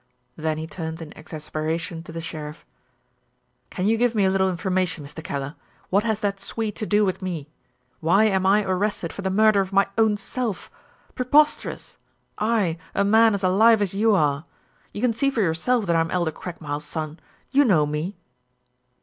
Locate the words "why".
7.99-8.23